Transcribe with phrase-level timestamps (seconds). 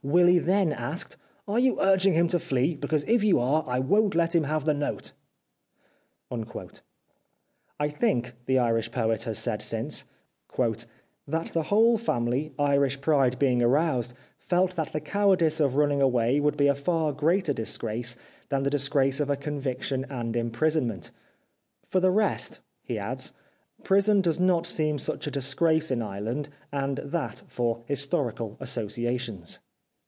[0.03, 1.15] Willy then asked,'
[1.47, 2.75] Are you urging him to flee?
[2.75, 5.11] Because if you are, I won't let him have the note.'
[6.31, 6.81] "^^"
[7.79, 10.05] I think," the Irish poet has said since,
[10.57, 16.39] that the whole family— Irish pride being aroused felt that the cowardice of running away
[16.39, 18.17] would be a far greater disgrace
[18.49, 21.11] than the disgrace of a conviction and imprisonment
[21.85, 23.33] For the rest," he adds,"
[23.83, 29.59] prison does not seem such a disgrace in Ireland, and that for historical associations."